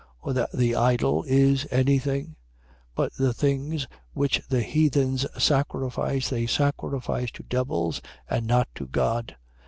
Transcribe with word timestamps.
Or 0.23 0.33
that 0.33 0.51
the 0.51 0.75
idol 0.75 1.23
is 1.27 1.67
any 1.69 1.99
thing? 1.99 2.29
10:20. 2.95 2.95
But 2.95 3.13
the 3.17 3.35
things 3.35 3.85
which 4.13 4.41
the 4.49 4.63
heathens 4.63 5.27
sacrifice, 5.37 6.27
they 6.27 6.47
sacrifice 6.47 7.29
to 7.33 7.43
devils 7.43 8.01
and 8.27 8.47
not 8.47 8.67
to 8.77 8.87
God. 8.87 9.35